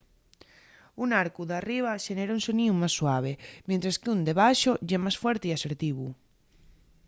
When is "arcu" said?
1.23-1.41